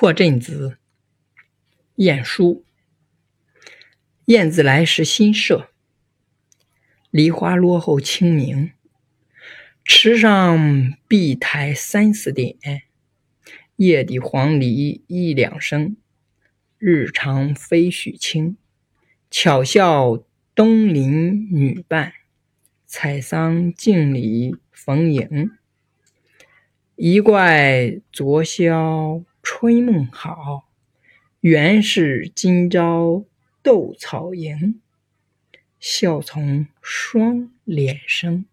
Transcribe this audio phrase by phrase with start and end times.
[0.00, 0.78] 破阵子，
[1.96, 2.64] 晏殊。
[4.26, 5.70] 燕子来时新社，
[7.10, 8.70] 梨花落后清明。
[9.82, 12.56] 池上碧苔三四点，
[13.74, 15.96] 叶底黄鹂一两声。
[16.78, 18.56] 日长飞絮轻，
[19.32, 20.22] 巧笑
[20.54, 22.12] 东邻女伴。
[22.86, 25.50] 采桑径里逢迎，
[26.94, 30.68] 一怪昨宵春梦好，
[31.40, 33.24] 原是今朝
[33.62, 34.82] 斗草营。
[35.80, 38.44] 笑从双脸生。